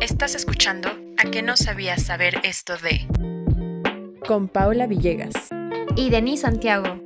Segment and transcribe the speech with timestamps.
[0.00, 3.08] Estás escuchando A que no sabías saber esto de
[4.28, 5.32] con Paula Villegas
[5.96, 7.00] y Denis Santiago.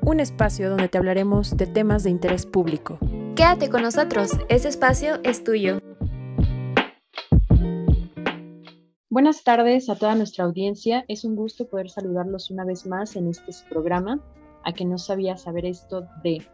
[0.00, 2.98] Un espacio donde te hablaremos de temas de interés público.
[3.36, 5.80] Quédate con nosotros, este espacio es tuyo.
[9.10, 11.04] Buenas tardes a toda nuestra audiencia.
[11.08, 14.18] Es un gusto poder saludarlos una vez más en este programa,
[14.64, 16.46] a que no sabía saber esto de.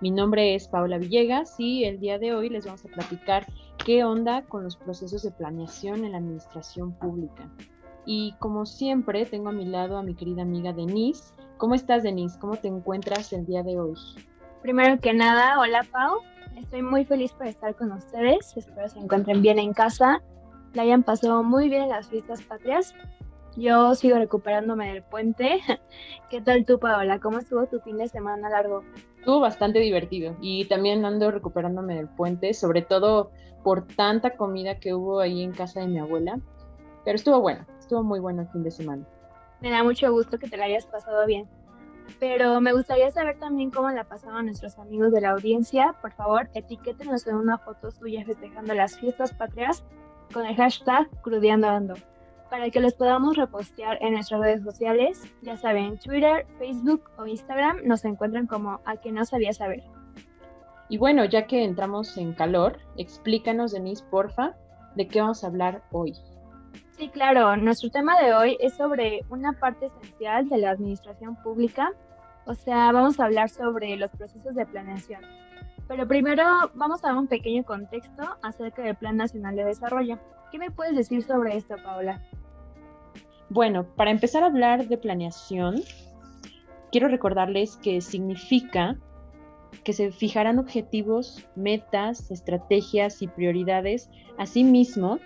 [0.00, 3.46] Mi nombre es Paula Villegas y el día de hoy les vamos a platicar
[3.84, 7.48] qué onda con los procesos de planeación en la administración pública.
[8.06, 11.34] Y como siempre, tengo a mi lado a mi querida amiga Denise.
[11.56, 12.38] ¿Cómo estás, Denise?
[12.38, 13.94] ¿Cómo te encuentras el día de hoy?
[14.62, 16.18] Primero que nada, hola Pau.
[16.56, 18.56] Estoy muy feliz por estar con ustedes.
[18.56, 20.22] Espero se encuentren bien en casa
[20.74, 22.94] la hayan pasado muy bien en las fiestas patrias.
[23.56, 25.60] Yo sigo recuperándome del puente.
[26.30, 27.18] ¿Qué tal tú, Paola?
[27.18, 28.84] ¿Cómo estuvo tu fin de semana largo?
[29.28, 33.30] Estuvo bastante divertido y también ando recuperándome del puente, sobre todo
[33.62, 36.40] por tanta comida que hubo ahí en casa de mi abuela.
[37.04, 39.06] Pero estuvo bueno, estuvo muy bueno el fin de semana.
[39.60, 41.46] Me da mucho gusto que te la hayas pasado bien.
[42.18, 45.94] Pero me gustaría saber también cómo la pasaron nuestros amigos de la audiencia.
[46.00, 49.84] Por favor, etiquétenos en una foto suya festejando las fiestas patrias
[50.32, 51.68] con el hashtag Crudeando
[52.50, 55.22] para que los podamos repostear en nuestras redes sociales.
[55.42, 59.82] Ya saben, Twitter, Facebook o Instagram nos encuentran como a que no sabía saber.
[60.88, 64.54] Y bueno, ya que entramos en calor, explícanos, Denise, porfa,
[64.94, 66.14] de qué vamos a hablar hoy.
[66.92, 71.92] Sí, claro, nuestro tema de hoy es sobre una parte esencial de la administración pública,
[72.46, 75.20] o sea, vamos a hablar sobre los procesos de planeación.
[75.86, 80.18] Pero primero vamos a dar un pequeño contexto acerca del Plan Nacional de Desarrollo.
[80.50, 82.22] ¿Qué me puedes decir sobre esto, Paola?
[83.50, 85.82] Bueno, para empezar a hablar de planeación,
[86.92, 88.98] quiero recordarles que significa
[89.84, 94.10] que se fijarán objetivos, metas, estrategias y prioridades.
[94.36, 95.18] Asimismo,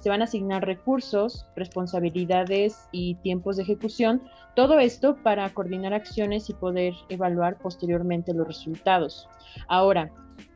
[0.00, 4.22] se van a asignar recursos, responsabilidades y tiempos de ejecución,
[4.56, 9.28] todo esto para coordinar acciones y poder evaluar posteriormente los resultados.
[9.68, 10.10] Ahora,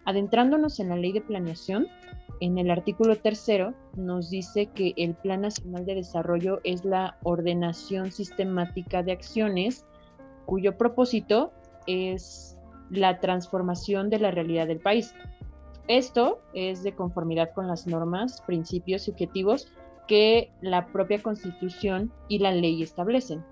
[0.04, 1.86] adentrándonos en la ley de planeación,
[2.40, 8.10] en el artículo tercero nos dice que el Plan Nacional de Desarrollo es la ordenación
[8.10, 9.86] sistemática de acciones
[10.46, 11.52] cuyo propósito
[11.86, 12.58] es
[12.90, 15.14] la transformación de la realidad del país.
[15.88, 19.72] Esto es de conformidad con las normas, principios y objetivos
[20.06, 23.44] que la propia Constitución y la ley establecen.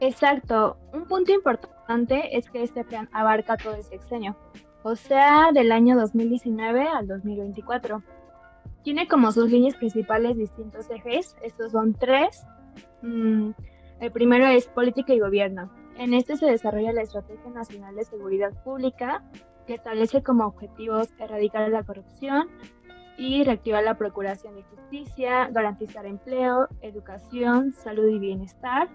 [0.00, 0.78] Exacto.
[0.92, 4.36] Un punto importante es que este plan abarca todo el sexenio,
[4.82, 8.02] o sea, del año 2019 al 2024.
[8.82, 11.36] Tiene como sus líneas principales distintos ejes.
[11.42, 12.44] Estos son tres.
[13.02, 13.50] Mm,
[14.00, 15.70] el primero es política y gobierno.
[15.96, 19.22] En este se desarrolla la Estrategia Nacional de Seguridad Pública,
[19.66, 22.48] que establece como objetivos erradicar la corrupción
[23.18, 28.88] y reactivar la procuración de justicia, garantizar empleo, educación, salud y bienestar,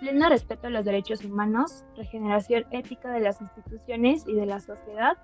[0.00, 5.16] pleno respeto a los derechos humanos, regeneración ética de las instituciones y de la sociedad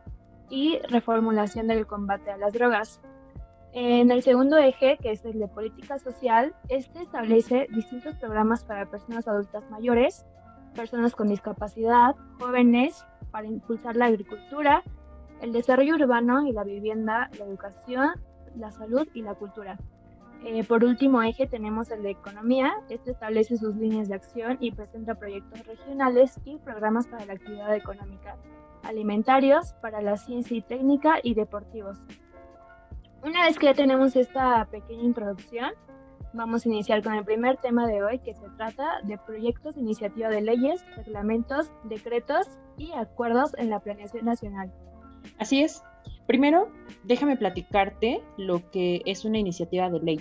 [0.50, 3.00] y reformulación del combate a las drogas.
[3.72, 8.88] En el segundo eje, que es el de política social, este establece distintos programas para
[8.88, 10.24] personas adultas mayores,
[10.74, 14.82] personas con discapacidad, jóvenes, para impulsar la agricultura,
[15.40, 18.10] el desarrollo urbano y la vivienda, la educación,
[18.56, 19.76] la salud y la cultura.
[20.44, 22.74] Eh, por último eje tenemos el de economía.
[22.88, 27.74] Este establece sus líneas de acción y presenta proyectos regionales y programas para la actividad
[27.74, 28.36] económica,
[28.82, 31.98] alimentarios, para la ciencia y técnica y deportivos.
[33.22, 35.72] Una vez que ya tenemos esta pequeña introducción,
[36.36, 39.82] Vamos a iniciar con el primer tema de hoy que se trata de proyectos de
[39.82, 44.72] iniciativa de leyes, reglamentos, decretos y acuerdos en la planeación nacional.
[45.38, 45.80] Así es.
[46.26, 46.68] Primero,
[47.04, 50.20] déjame platicarte lo que es una iniciativa de ley.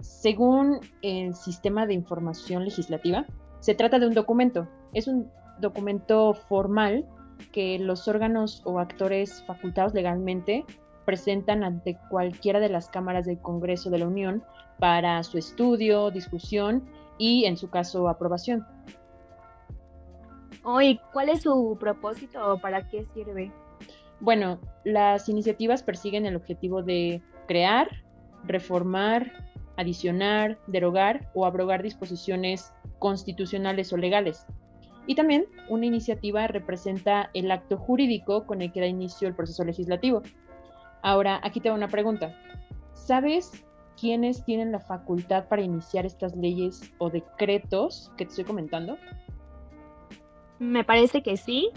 [0.00, 3.24] Según el sistema de información legislativa,
[3.60, 4.68] se trata de un documento.
[4.92, 5.30] Es un
[5.60, 7.06] documento formal
[7.52, 10.64] que los órganos o actores facultados legalmente
[11.04, 14.42] presentan ante cualquiera de las cámaras del Congreso de la Unión
[14.78, 16.84] para su estudio, discusión
[17.18, 18.66] y, en su caso, aprobación.
[20.82, 23.52] ¿Y cuál es su propósito o para qué sirve?
[24.24, 27.90] Bueno, las iniciativas persiguen el objetivo de crear,
[28.44, 29.30] reformar,
[29.76, 34.46] adicionar, derogar o abrogar disposiciones constitucionales o legales.
[35.06, 39.62] Y también una iniciativa representa el acto jurídico con el que da inicio el proceso
[39.62, 40.22] legislativo.
[41.02, 42.34] Ahora, aquí te una pregunta.
[42.94, 43.62] ¿Sabes
[44.00, 48.96] quiénes tienen la facultad para iniciar estas leyes o decretos que te estoy comentando?
[50.58, 51.68] Me parece que sí.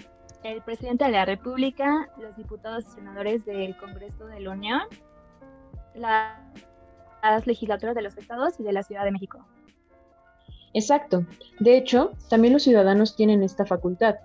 [0.47, 4.81] El presidente de la República, los diputados y senadores del Congreso de la Unión,
[5.93, 9.45] las legislaturas de los estados y de la Ciudad de México.
[10.73, 11.25] Exacto.
[11.59, 14.15] De hecho, también los ciudadanos tienen esta facultad.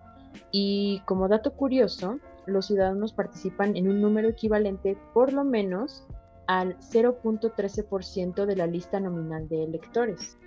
[0.52, 6.06] Y como dato curioso, los ciudadanos participan en un número equivalente por lo menos
[6.46, 10.38] al 0.13% de la lista nominal de electores.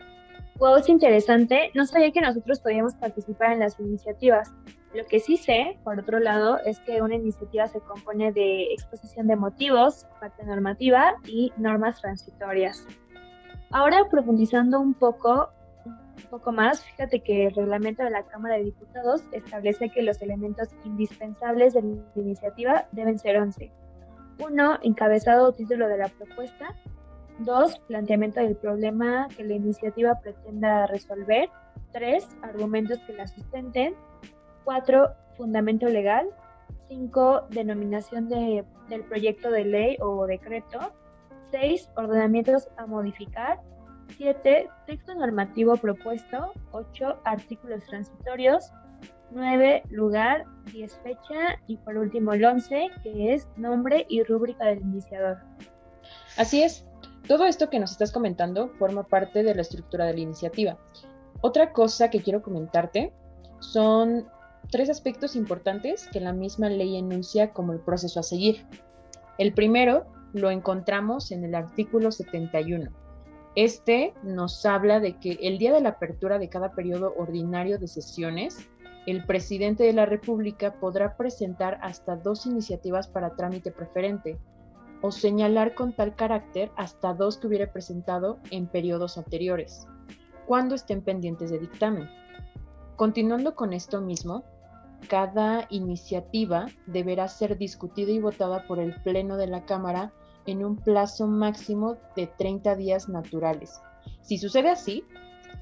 [0.57, 1.69] Wow, es interesante.
[1.73, 4.53] No sabía que nosotros podíamos participar en las iniciativas.
[4.95, 9.27] Lo que sí sé, por otro lado, es que una iniciativa se compone de exposición
[9.27, 12.87] de motivos, parte normativa y normas transitorias.
[13.71, 15.49] Ahora, profundizando un poco,
[15.85, 20.21] un poco más, fíjate que el reglamento de la Cámara de Diputados establece que los
[20.21, 23.69] elementos indispensables de la iniciativa deben ser 11.
[24.39, 26.73] Uno, encabezado o título de la propuesta.
[27.39, 31.49] Dos, planteamiento del problema que la iniciativa pretenda resolver.
[31.91, 33.93] Tres, argumentos que la sustenten.
[34.65, 36.27] Cuatro, fundamento legal.
[36.89, 40.79] Cinco, denominación de, del proyecto de ley o decreto.
[41.51, 43.61] Seis, ordenamientos a modificar.
[44.17, 44.69] 7.
[44.87, 46.51] Texto normativo propuesto.
[46.71, 47.21] 8.
[47.25, 48.71] Artículos transitorios.
[49.31, 49.83] 9.
[49.89, 50.45] Lugar.
[50.71, 50.95] 10.
[51.03, 51.59] Fecha.
[51.67, 55.37] Y por último el 11, que es nombre y rúbrica del iniciador.
[56.37, 56.85] Así es.
[57.27, 60.77] Todo esto que nos estás comentando forma parte de la estructura de la iniciativa.
[61.41, 63.13] Otra cosa que quiero comentarte
[63.59, 64.27] son
[64.75, 68.67] tres aspectos importantes que la misma ley enuncia como el proceso a seguir.
[69.37, 72.91] El primero lo encontramos en el artículo 71
[73.55, 77.87] este nos habla de que el día de la apertura de cada periodo ordinario de
[77.87, 78.67] sesiones,
[79.07, 84.37] el presidente de la República podrá presentar hasta dos iniciativas para trámite preferente
[85.01, 89.87] o señalar con tal carácter hasta dos que hubiera presentado en periodos anteriores,
[90.47, 92.09] cuando estén pendientes de dictamen.
[92.97, 94.43] Continuando con esto mismo,
[95.07, 100.11] cada iniciativa deberá ser discutida y votada por el Pleno de la Cámara
[100.45, 103.81] en un plazo máximo de 30 días naturales.
[104.21, 105.03] Si sucede así,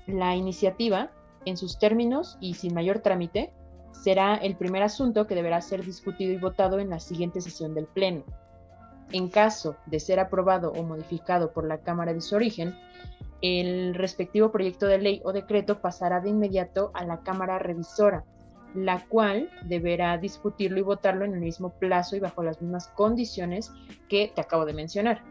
[0.08, 1.12] la iniciativa,
[1.46, 3.54] en sus términos y sin mayor trámite,
[3.92, 7.86] será el primer asunto que deberá ser discutido y votado en la siguiente sesión del
[7.86, 8.24] Pleno.
[9.12, 12.76] En caso de ser aprobado o modificado por la Cámara de su origen,
[13.42, 18.24] el respectivo proyecto de ley o decreto pasará de inmediato a la Cámara Revisora,
[18.74, 23.72] la cual deberá discutirlo y votarlo en el mismo plazo y bajo las mismas condiciones
[24.10, 25.24] que te acabo de mencionar.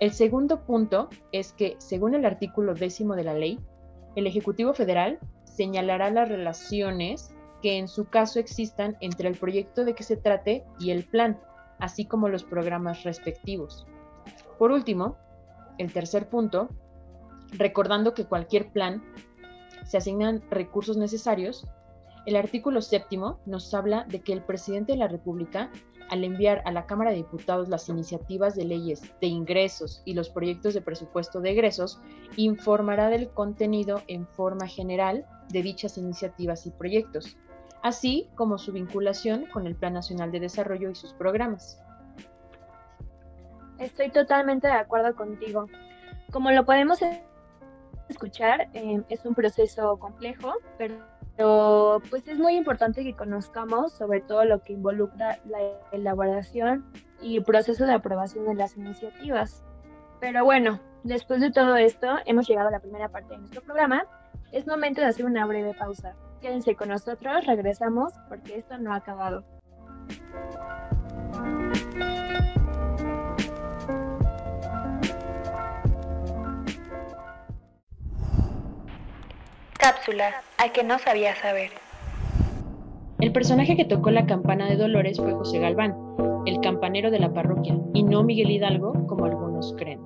[0.00, 3.58] El segundo punto es que, según el artículo décimo de la ley,
[4.14, 9.94] el Ejecutivo Federal señalará las relaciones que en su caso existan entre el proyecto de
[9.94, 11.40] que se trate y el plan,
[11.78, 13.86] así como los programas respectivos.
[14.58, 15.16] Por último,
[15.78, 16.68] el tercer punto,
[17.52, 19.02] recordando que cualquier plan
[19.84, 21.66] se asignan recursos necesarios
[22.26, 25.70] el artículo séptimo nos habla de que el presidente de la República,
[26.10, 30.28] al enviar a la Cámara de Diputados las iniciativas de leyes de ingresos y los
[30.28, 32.00] proyectos de presupuesto de egresos,
[32.36, 37.36] informará del contenido en forma general de dichas iniciativas y proyectos,
[37.84, 41.80] así como su vinculación con el Plan Nacional de Desarrollo y sus programas.
[43.78, 45.68] Estoy totalmente de acuerdo contigo.
[46.32, 46.98] Como lo podemos
[48.08, 50.96] escuchar, eh, es un proceso complejo, pero
[51.36, 55.58] pero pues es muy importante que conozcamos sobre todo lo que involucra la
[55.92, 56.84] elaboración
[57.20, 59.62] y proceso de aprobación de las iniciativas.
[60.20, 64.04] Pero bueno, después de todo esto, hemos llegado a la primera parte de nuestro programa.
[64.52, 66.14] Es momento de hacer una breve pausa.
[66.40, 69.44] Quédense con nosotros, regresamos porque esto no ha acabado.
[79.78, 81.70] Cápsula, a que no sabía saber.
[83.20, 85.94] El personaje que tocó la campana de Dolores fue José Galván,
[86.46, 90.00] el campanero de la parroquia, y no Miguel Hidalgo, como algunos creen.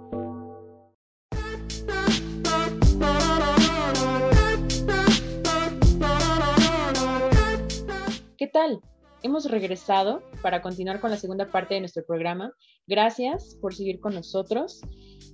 [8.36, 8.80] ¿Qué tal?
[9.22, 12.52] Hemos regresado para continuar con la segunda parte de nuestro programa.
[12.86, 14.80] Gracias por seguir con nosotros.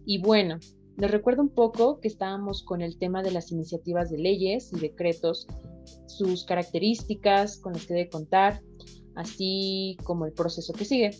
[0.04, 0.58] Y bueno,
[0.96, 4.80] les recuerdo un poco que estábamos con el tema de las iniciativas de leyes y
[4.80, 5.46] decretos,
[6.06, 8.62] sus características con las que debe contar,
[9.14, 11.10] así como el proceso que sigue.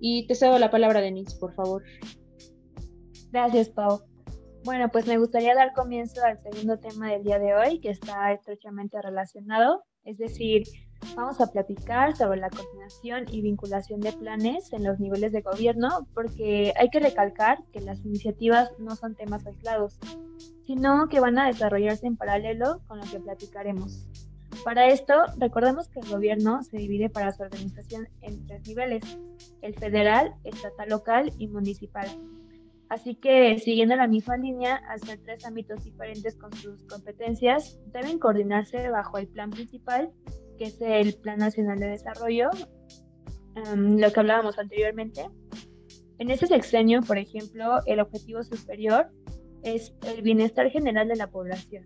[0.00, 1.82] Y te cedo la palabra, Denise, por favor.
[3.30, 4.02] Gracias, Pau.
[4.64, 8.32] Bueno, pues me gustaría dar comienzo al segundo tema del día de hoy, que está
[8.32, 10.62] estrechamente relacionado, es decir,
[11.16, 16.08] Vamos a platicar sobre la coordinación y vinculación de planes en los niveles de gobierno
[16.12, 19.98] porque hay que recalcar que las iniciativas no son temas aislados,
[20.66, 24.08] sino que van a desarrollarse en paralelo con lo que platicaremos.
[24.64, 29.18] Para esto, recordemos que el gobierno se divide para su organización en tres niveles,
[29.62, 32.08] el federal, estatal local y municipal.
[32.88, 38.88] Así que, siguiendo la misma línea, hacer tres ámbitos diferentes con sus competencias deben coordinarse
[38.88, 40.10] bajo el plan principal,
[40.58, 42.50] que es el Plan Nacional de Desarrollo,
[43.56, 45.28] em, lo que hablábamos anteriormente.
[46.18, 49.08] En ese sexenio, por ejemplo, el objetivo superior
[49.62, 51.84] es el bienestar general de la población.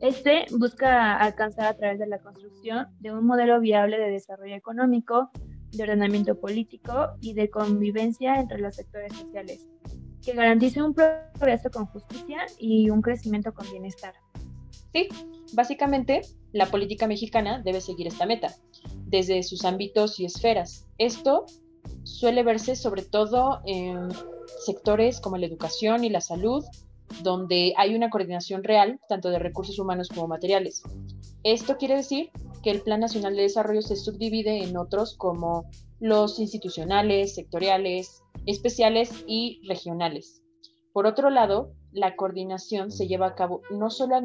[0.00, 5.30] Este busca alcanzar a través de la construcción de un modelo viable de desarrollo económico,
[5.70, 9.68] de ordenamiento político y de convivencia entre los sectores sociales,
[10.20, 14.14] que garantice un progreso con justicia y un crecimiento con bienestar.
[14.92, 15.08] Sí,
[15.54, 16.22] básicamente
[16.52, 18.54] la política mexicana debe seguir esta meta,
[19.06, 20.86] desde sus ámbitos y esferas.
[20.98, 21.46] Esto
[22.04, 24.08] suele verse sobre todo en
[24.64, 26.64] sectores como la educación y la salud,
[27.22, 30.82] donde hay una coordinación real tanto de recursos humanos como materiales.
[31.42, 32.30] Esto quiere decir
[32.62, 35.68] que el Plan Nacional de Desarrollo se subdivide en otros como
[36.00, 40.42] los institucionales, sectoriales, especiales y regionales.
[40.92, 44.20] Por otro lado, la coordinación se lleva a cabo no solo a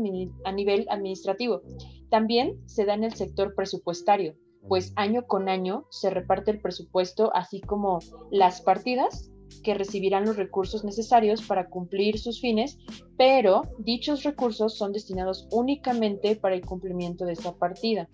[0.51, 1.61] nivel administrativo,
[2.09, 4.35] también se da en el sector presupuestario,
[4.67, 7.99] pues año con año se reparte el presupuesto así como
[8.31, 9.31] las partidas
[9.63, 12.77] que recibirán los recursos necesarios para cumplir sus fines,
[13.17, 18.09] pero dichos recursos son destinados únicamente para el cumplimiento de esa partida.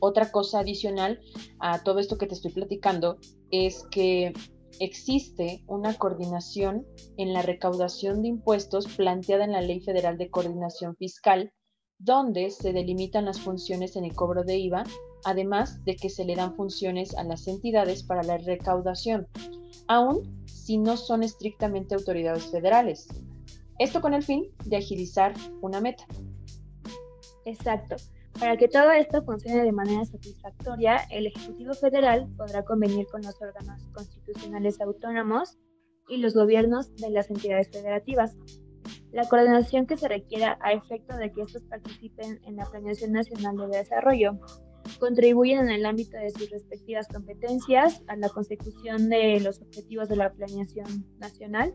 [0.00, 1.20] Otra cosa adicional
[1.60, 3.18] a todo esto que te estoy platicando
[3.50, 4.32] es que
[4.80, 10.96] existe una coordinación en la recaudación de impuestos planteada en la Ley Federal de Coordinación
[10.96, 11.52] Fiscal,
[11.98, 14.84] donde se delimitan las funciones en el cobro de IVA,
[15.24, 19.26] además de que se le dan funciones a las entidades para la recaudación,
[19.88, 23.08] aun si no son estrictamente autoridades federales.
[23.78, 26.06] Esto con el fin de agilizar una meta.
[27.44, 27.96] Exacto.
[28.38, 33.40] Para que todo esto funcione de manera satisfactoria, el Ejecutivo Federal podrá convenir con los
[33.40, 35.56] órganos constitucionales autónomos
[36.08, 38.36] y los gobiernos de las entidades federativas.
[39.12, 43.56] La coordinación que se requiera a efecto de que estos participen en la Planeación Nacional
[43.56, 44.38] de Desarrollo
[44.98, 50.16] contribuyen en el ámbito de sus respectivas competencias a la consecución de los objetivos de
[50.16, 51.74] la planeación nacional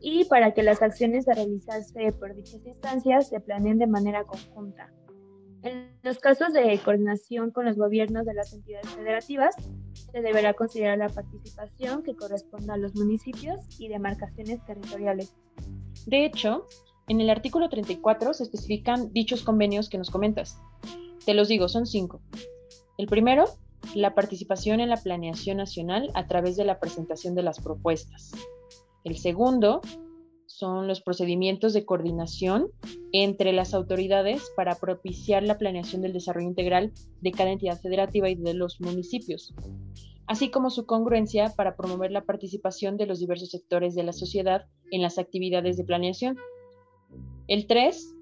[0.00, 4.92] y para que las acciones a realizarse por dichas instancias se planeen de manera conjunta.
[5.62, 9.54] En los casos de coordinación con los gobiernos de las entidades federativas,
[9.92, 15.34] se deberá considerar la participación que corresponda a los municipios y demarcaciones territoriales.
[16.06, 16.66] De hecho,
[17.08, 20.60] en el artículo 34 se especifican dichos convenios que nos comentas.
[21.24, 22.20] Te los digo, son cinco.
[22.98, 23.44] El primero,
[23.94, 28.32] la participación en la planeación nacional a través de la presentación de las propuestas.
[29.04, 29.80] El segundo
[30.56, 32.68] son los procedimientos de coordinación
[33.12, 38.34] entre las autoridades para propiciar la planeación del desarrollo integral de cada entidad federativa y
[38.34, 39.54] de los municipios,
[40.26, 44.66] así como su congruencia para promover la participación de los diversos sectores de la sociedad
[44.90, 46.36] en las actividades de planeación.
[47.48, 48.14] El tres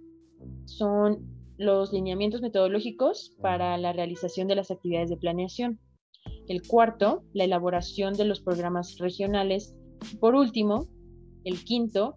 [0.67, 1.19] son
[1.59, 5.79] los lineamientos metodológicos para la realización de las actividades de planeación.
[6.47, 9.75] El cuarto, la elaboración de los programas regionales.
[10.21, 10.89] Por último,
[11.45, 12.17] el quinto,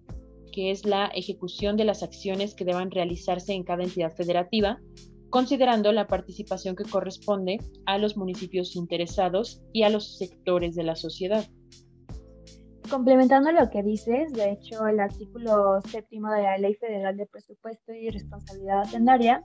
[0.52, 4.80] que es la ejecución de las acciones que deban realizarse en cada entidad federativa,
[5.30, 10.96] considerando la participación que corresponde a los municipios interesados y a los sectores de la
[10.96, 11.46] sociedad.
[12.90, 17.94] Complementando lo que dices, de hecho, el artículo séptimo de la Ley Federal de Presupuesto
[17.94, 19.44] y Responsabilidad Hacendaria,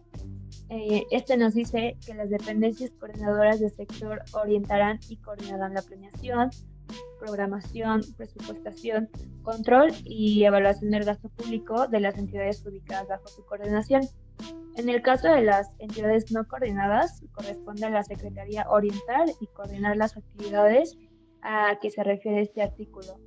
[0.70, 6.50] eh, este nos dice que las dependencias coordinadoras del sector orientarán y coordinarán la planeación,
[7.18, 9.08] programación, presupuestación,
[9.42, 14.02] control y evaluación del gasto público de las entidades ubicadas bajo su coordinación.
[14.76, 19.96] En el caso de las entidades no coordinadas, corresponde a la Secretaría orientar y coordinar
[19.96, 20.96] las actividades
[21.42, 23.18] a que se refiere este artículo.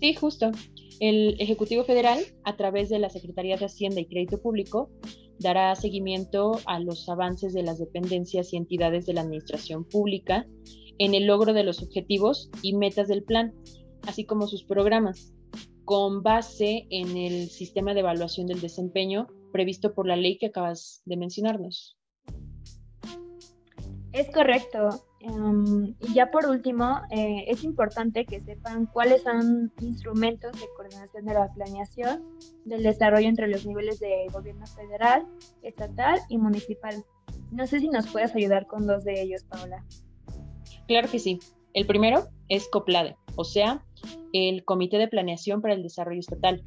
[0.00, 0.50] Sí, justo.
[0.98, 4.90] El Ejecutivo Federal, a través de la Secretaría de Hacienda y Crédito Público,
[5.38, 10.46] dará seguimiento a los avances de las dependencias y entidades de la Administración Pública
[11.04, 13.52] en el logro de los objetivos y metas del plan,
[14.06, 15.34] así como sus programas,
[15.84, 21.02] con base en el sistema de evaluación del desempeño previsto por la ley que acabas
[21.04, 21.98] de mencionarnos.
[24.12, 24.90] Es correcto.
[25.18, 31.24] Em, y ya por último, eh, es importante que sepan cuáles son instrumentos de coordinación
[31.24, 32.22] de la planeación
[32.64, 35.26] del desarrollo entre los niveles de gobierno federal,
[35.62, 37.04] estatal y municipal.
[37.50, 39.84] No sé si nos puedes ayudar con dos de ellos, Paola.
[40.86, 41.38] Claro que sí.
[41.74, 43.84] El primero es COPLADE, o sea,
[44.32, 46.62] el Comité de Planeación para el Desarrollo Estatal.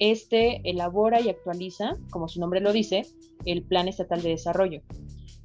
[0.00, 3.06] Este elabora y actualiza, como su nombre lo dice,
[3.44, 4.82] el Plan Estatal de Desarrollo.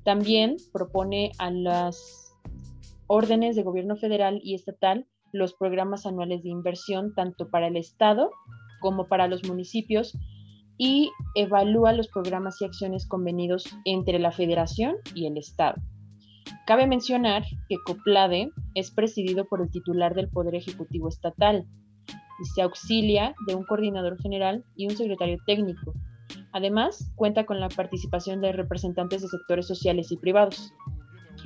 [0.03, 2.35] También propone a las
[3.07, 8.31] órdenes de gobierno federal y estatal los programas anuales de inversión tanto para el Estado
[8.79, 10.17] como para los municipios
[10.77, 15.75] y evalúa los programas y acciones convenidos entre la Federación y el Estado.
[16.65, 21.65] Cabe mencionar que COPLADE es presidido por el titular del Poder Ejecutivo Estatal
[22.07, 25.93] y se auxilia de un coordinador general y un secretario técnico.
[26.51, 30.73] Además, cuenta con la participación de representantes de sectores sociales y privados.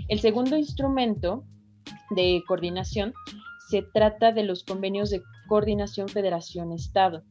[0.08, 1.44] El segundo instrumento
[2.12, 3.14] de coordinación
[3.70, 7.24] se trata de los convenios de coordinación Federación-Estado.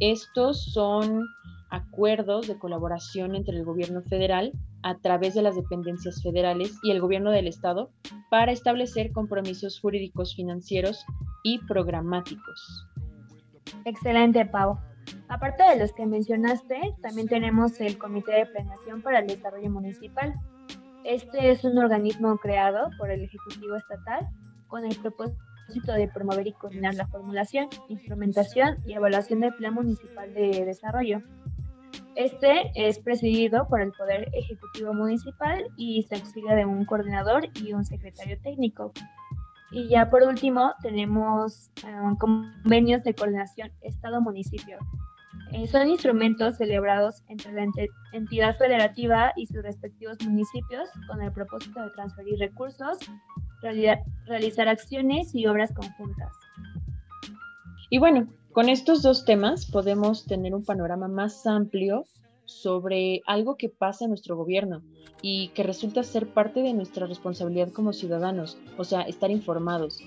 [0.00, 1.26] Estos son
[1.70, 4.52] acuerdos de colaboración entre el gobierno federal
[4.86, 7.90] a través de las dependencias federales y el gobierno del estado
[8.30, 11.04] para establecer compromisos jurídicos financieros
[11.42, 12.86] y programáticos.
[13.84, 14.78] Excelente, Pau.
[15.28, 20.34] Aparte de los que mencionaste, también tenemos el Comité de Planeación para el Desarrollo Municipal.
[21.02, 24.28] Este es un organismo creado por el Ejecutivo Estatal
[24.68, 30.32] con el propósito de promover y coordinar la formulación, instrumentación y evaluación del Plan Municipal
[30.32, 31.22] de Desarrollo.
[32.16, 37.74] Este es presidido por el Poder Ejecutivo Municipal y se auxilia de un coordinador y
[37.74, 38.90] un secretario técnico.
[39.70, 44.78] Y ya por último tenemos um, convenios de coordinación Estado-Municipio.
[45.52, 47.70] Eh, son instrumentos celebrados entre la
[48.14, 52.98] entidad federativa y sus respectivos municipios con el propósito de transferir recursos,
[54.26, 56.32] realizar acciones y obras conjuntas.
[57.90, 62.06] Y bueno, con estos dos temas podemos tener un panorama más amplio
[62.46, 64.80] sobre algo que pasa en nuestro gobierno
[65.20, 69.98] y que resulta ser parte de nuestra responsabilidad como ciudadanos, o sea, estar informados.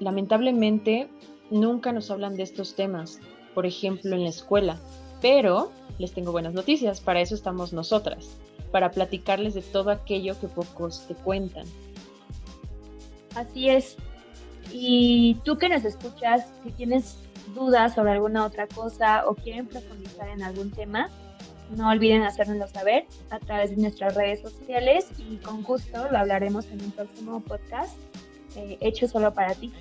[0.00, 1.10] Lamentablemente,
[1.50, 3.20] nunca nos hablan de estos temas,
[3.54, 4.80] por ejemplo, en la escuela,
[5.20, 8.38] pero les tengo buenas noticias, para eso estamos nosotras,
[8.72, 11.66] para platicarles de todo aquello que pocos te cuentan.
[13.34, 13.98] Así es.
[14.72, 17.18] Y tú que nos escuchas, si tienes
[17.54, 21.10] dudas sobre alguna otra cosa o quieren profundizar en algún tema,
[21.70, 26.66] no olviden hacérnoslo saber a través de nuestras redes sociales y con gusto lo hablaremos
[26.66, 27.96] en un próximo podcast
[28.56, 29.72] eh, hecho solo para ti.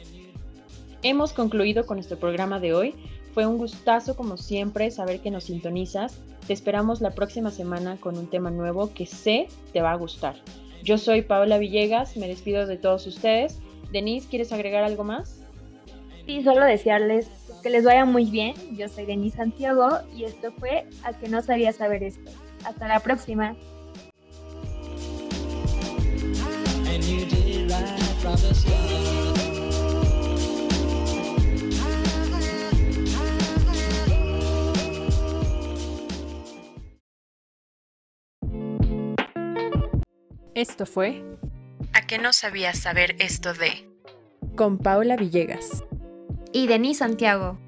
[1.04, 2.96] Hemos concluido con nuestro programa de hoy.
[3.34, 6.20] Fue un gustazo como siempre saber que nos sintonizas.
[6.48, 10.36] Te esperamos la próxima semana con un tema nuevo que sé te va a gustar.
[10.84, 13.60] Yo soy Paola Villegas, me despido de todos ustedes.
[13.92, 15.42] Denise, ¿quieres agregar algo más?
[16.26, 17.30] Sí, solo desearles
[17.66, 18.54] que les vaya muy bien.
[18.78, 22.30] Yo soy Denise Santiago y esto fue A que no sabía saber esto.
[22.64, 23.56] Hasta la próxima.
[40.54, 41.24] Esto fue
[41.94, 43.90] ¿A que no sabía saber esto de?
[44.56, 45.84] Con Paula Villegas
[46.56, 47.65] y Denis Santiago.